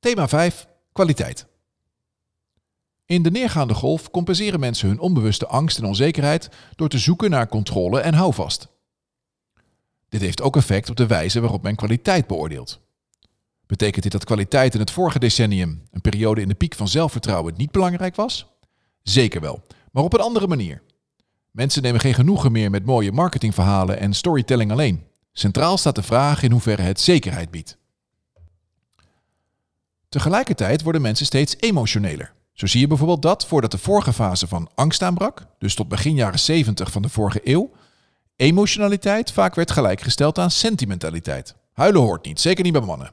[0.00, 0.66] Thema 5.
[0.92, 1.46] Kwaliteit.
[3.06, 7.48] In de neergaande golf compenseren mensen hun onbewuste angst en onzekerheid door te zoeken naar
[7.48, 8.68] controle en houvast.
[10.08, 12.80] Dit heeft ook effect op de wijze waarop men kwaliteit beoordeelt.
[13.66, 17.54] Betekent dit dat kwaliteit in het vorige decennium, een periode in de piek van zelfvertrouwen,
[17.56, 18.46] niet belangrijk was?
[19.02, 19.62] Zeker wel,
[19.92, 20.82] maar op een andere manier.
[21.50, 25.04] Mensen nemen geen genoegen meer met mooie marketingverhalen en storytelling alleen.
[25.32, 27.77] Centraal staat de vraag in hoeverre het zekerheid biedt.
[30.08, 32.32] Tegelijkertijd worden mensen steeds emotioneler.
[32.52, 36.14] Zo zie je bijvoorbeeld dat voordat de vorige fase van angst aanbrak, dus tot begin
[36.14, 37.70] jaren 70 van de vorige eeuw,
[38.36, 41.54] emotionaliteit vaak werd gelijkgesteld aan sentimentaliteit.
[41.72, 43.12] Huilen hoort niet, zeker niet bij mannen.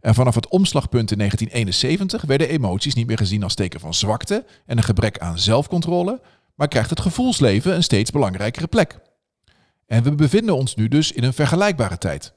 [0.00, 4.44] En vanaf het omslagpunt in 1971 werden emoties niet meer gezien als teken van zwakte
[4.66, 6.20] en een gebrek aan zelfcontrole,
[6.54, 8.98] maar krijgt het gevoelsleven een steeds belangrijkere plek.
[9.86, 12.32] En we bevinden ons nu dus in een vergelijkbare tijd.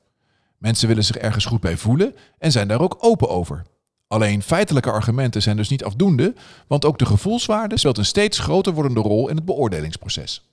[0.57, 3.65] Mensen willen zich ergens goed bij voelen en zijn daar ook open over.
[4.09, 6.33] Alleen feitelijke argumenten zijn dus niet afdoende,
[6.67, 10.49] want ook de gevoelswaarde speelt een steeds groter wordende rol in het beoordelingsproces.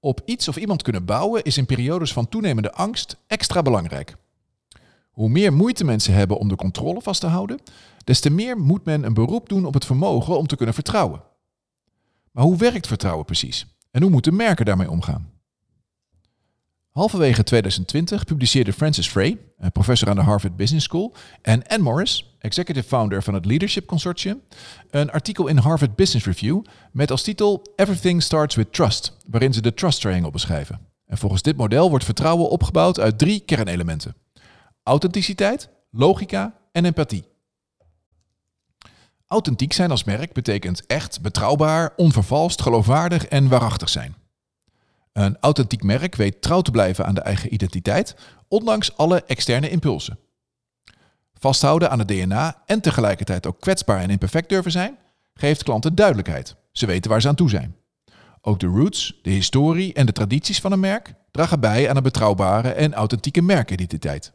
[0.00, 4.16] Op iets of iemand kunnen bouwen is in periodes van toenemende angst extra belangrijk.
[5.10, 7.60] Hoe meer moeite mensen hebben om de controle vast te houden,
[8.04, 11.22] des te meer moet men een beroep doen op het vermogen om te kunnen vertrouwen.
[12.30, 13.66] Maar hoe werkt vertrouwen precies?
[13.90, 15.30] En hoe moeten merken daarmee omgaan?
[16.92, 19.38] Halverwege 2020 publiceerde Francis Frey,
[19.72, 24.42] professor aan de Harvard Business School, en Ann Morris, executive founder van het Leadership Consortium,
[24.90, 29.60] een artikel in Harvard Business Review met als titel Everything Starts with Trust, waarin ze
[29.60, 30.80] de Trust Triangle beschrijven.
[31.06, 34.14] En volgens dit model wordt vertrouwen opgebouwd uit drie kernelementen:
[34.82, 37.24] authenticiteit, logica en empathie.
[39.26, 44.14] Authentiek zijn als merk betekent echt, betrouwbaar, onvervalst, geloofwaardig en waarachtig zijn.
[45.12, 48.14] Een authentiek merk weet trouw te blijven aan de eigen identiteit,
[48.48, 50.18] ondanks alle externe impulsen.
[51.34, 54.98] Vasthouden aan het DNA en tegelijkertijd ook kwetsbaar en imperfect durven zijn,
[55.34, 56.56] geeft klanten duidelijkheid.
[56.72, 57.76] Ze weten waar ze aan toe zijn.
[58.40, 62.02] Ook de roots, de historie en de tradities van een merk dragen bij aan een
[62.02, 64.32] betrouwbare en authentieke merkidentiteit.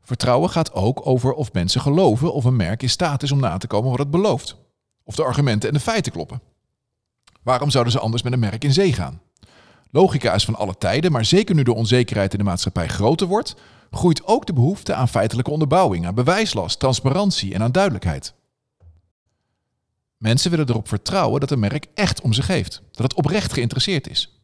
[0.00, 3.56] Vertrouwen gaat ook over of mensen geloven of een merk in staat is om na
[3.56, 4.56] te komen wat het belooft.
[5.04, 6.40] Of de argumenten en de feiten kloppen.
[7.46, 9.20] Waarom zouden ze anders met een merk in zee gaan?
[9.90, 13.54] Logica is van alle tijden, maar zeker nu de onzekerheid in de maatschappij groter wordt,
[13.90, 18.34] groeit ook de behoefte aan feitelijke onderbouwing, aan bewijslast, transparantie en aan duidelijkheid.
[20.16, 24.08] Mensen willen erop vertrouwen dat een merk echt om zich heeft, dat het oprecht geïnteresseerd
[24.08, 24.42] is.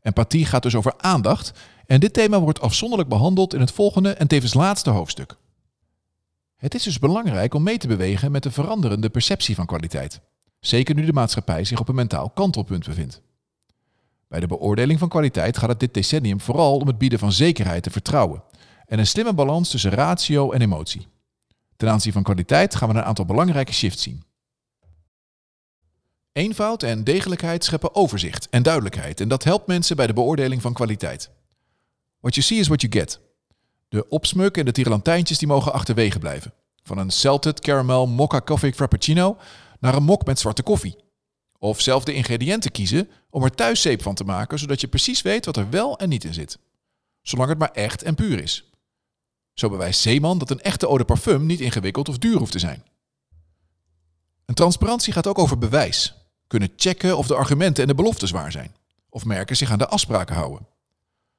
[0.00, 1.52] Empathie gaat dus over aandacht
[1.86, 5.36] en dit thema wordt afzonderlijk behandeld in het volgende en tevens laatste hoofdstuk.
[6.56, 10.20] Het is dus belangrijk om mee te bewegen met de veranderende perceptie van kwaliteit.
[10.62, 13.20] Zeker nu de maatschappij zich op een mentaal kantelpunt bevindt.
[14.28, 17.86] Bij de beoordeling van kwaliteit gaat het dit decennium vooral om het bieden van zekerheid
[17.86, 18.42] en vertrouwen
[18.86, 21.06] en een slimme balans tussen ratio en emotie.
[21.76, 24.22] Ten aanzien van kwaliteit gaan we een aantal belangrijke shifts zien.
[26.32, 30.72] Eenvoud en degelijkheid scheppen overzicht en duidelijkheid en dat helpt mensen bij de beoordeling van
[30.72, 31.30] kwaliteit.
[32.20, 33.20] What you see is what you get.
[33.88, 36.52] De opsmuk en de tierlantijntjes die mogen achterwege blijven.
[36.82, 39.36] Van een salted caramel mocha coffee frappuccino
[39.82, 40.96] naar een mok met zwarte koffie.
[41.58, 45.22] Of zelf de ingrediënten kiezen om er thuis zeep van te maken, zodat je precies
[45.22, 46.58] weet wat er wel en niet in zit.
[47.22, 48.70] Zolang het maar echt en puur is.
[49.54, 52.58] Zo bewijst Zeeman dat een echte eau de parfum niet ingewikkeld of duur hoeft te
[52.58, 52.84] zijn.
[54.44, 56.14] Een transparantie gaat ook over bewijs.
[56.46, 58.74] Kunnen checken of de argumenten en de beloftes waar zijn.
[59.08, 60.66] Of merken zich aan de afspraken houden.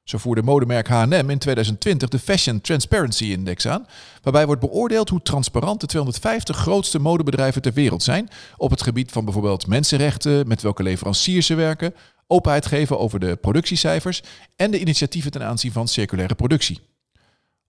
[0.04, 3.86] Zo voerde modemerk H&M in 2020 de Fashion Transparency Index aan,
[4.22, 9.12] waarbij wordt beoordeeld hoe transparant de 250 grootste modebedrijven ter wereld zijn op het gebied
[9.12, 11.94] van bijvoorbeeld mensenrechten, met welke leveranciers ze werken,
[12.26, 14.22] openheid geven over de productiecijfers
[14.56, 16.80] en de initiatieven ten aanzien van circulaire productie.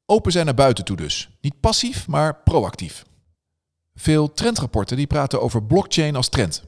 [0.05, 1.29] Open zijn naar buiten toe dus.
[1.41, 3.05] Niet passief, maar proactief.
[3.93, 6.63] Veel trendrapporten die praten over blockchain als trend.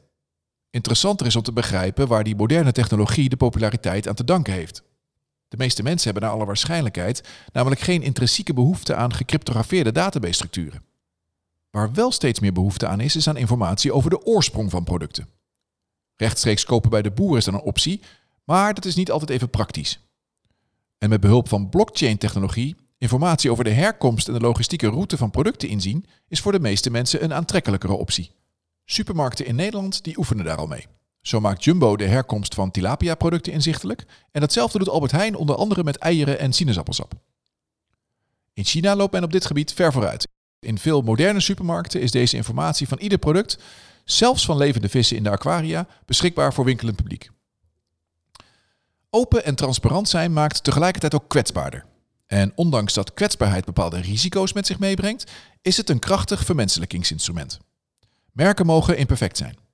[0.69, 4.83] Interessanter is om te begrijpen waar die moderne technologie de populariteit aan te danken heeft.
[5.47, 10.83] De meeste mensen hebben naar alle waarschijnlijkheid namelijk geen intrinsieke behoefte aan gecryptografeerde databasestructuren.
[11.69, 15.27] Waar wel steeds meer behoefte aan is, is aan informatie over de oorsprong van producten.
[16.15, 18.01] Rechtstreeks kopen bij de boer is dan een optie,
[18.43, 19.99] maar dat is niet altijd even praktisch.
[20.97, 25.69] En met behulp van blockchain-technologie informatie over de herkomst en de logistieke route van producten
[25.69, 28.31] inzien, is voor de meeste mensen een aantrekkelijkere optie.
[28.85, 30.85] Supermarkten in Nederland die oefenen daar al mee.
[31.27, 35.83] Zo maakt Jumbo de herkomst van tilapia-producten inzichtelijk en datzelfde doet Albert Heijn onder andere
[35.83, 37.13] met eieren en sinaasappelsap.
[38.53, 40.27] In China loopt men op dit gebied ver vooruit.
[40.59, 43.57] In veel moderne supermarkten is deze informatie van ieder product,
[44.05, 47.29] zelfs van levende vissen in de aquaria, beschikbaar voor winkelend publiek.
[49.09, 51.85] Open en transparant zijn maakt tegelijkertijd ook kwetsbaarder.
[52.25, 55.31] En ondanks dat kwetsbaarheid bepaalde risico's met zich meebrengt,
[55.61, 57.59] is het een krachtig vermenselijkingsinstrument.
[58.31, 59.65] Merken mogen imperfect zijn.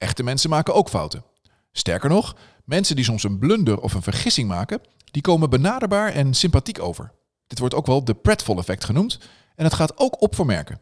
[0.00, 1.24] Echte mensen maken ook fouten.
[1.72, 4.80] Sterker nog, mensen die soms een blunder of een vergissing maken,
[5.10, 7.12] die komen benaderbaar en sympathiek over.
[7.46, 9.18] Dit wordt ook wel de pratfall-effect genoemd
[9.54, 10.80] en het gaat ook op voor merken.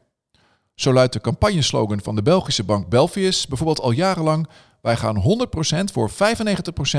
[0.75, 4.49] Zo luidt de campagneslogan van de Belgische bank Belfius bijvoorbeeld al jarenlang:
[4.83, 5.47] Wij gaan
[5.87, 6.15] 100% voor 95%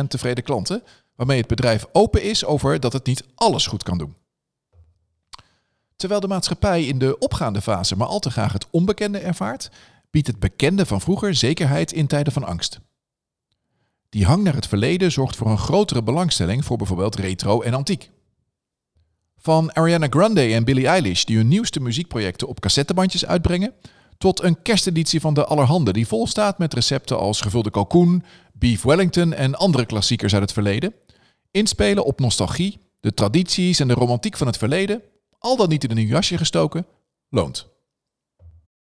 [0.07, 0.83] tevreden klanten,
[1.16, 4.16] waarmee het bedrijf open is over dat het niet alles goed kan doen.
[5.95, 9.69] Terwijl de maatschappij in de opgaande fase maar al te graag het onbekende ervaart,
[10.10, 12.80] biedt het bekende van vroeger zekerheid in tijden van angst.
[14.10, 18.12] Die hang naar het verleden zorgt voor een grotere belangstelling voor bijvoorbeeld retro en antiek.
[19.38, 23.74] Van Ariana Grande en Billie Eilish die hun nieuwste muziekprojecten op cassettebandjes uitbrengen,
[24.18, 28.24] tot een kersteditie van de Allerhande die vol staat met recepten als gevulde kalkoen,
[28.54, 30.94] beef Wellington en andere klassiekers uit het verleden.
[31.52, 35.02] Inspelen op nostalgie, de tradities en de romantiek van het verleden,
[35.40, 36.86] al dan niet in een nieuw jasje gestoken,
[37.30, 37.70] loont.